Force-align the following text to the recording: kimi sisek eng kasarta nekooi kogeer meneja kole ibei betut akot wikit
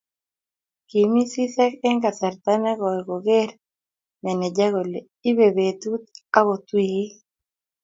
kimi 0.89 1.21
sisek 1.31 1.73
eng 1.87 1.99
kasarta 2.03 2.53
nekooi 2.63 3.01
kogeer 3.07 3.51
meneja 4.23 4.67
kole 4.73 4.99
ibei 5.29 5.55
betut 5.57 6.03
akot 6.39 6.65
wikit 6.75 7.15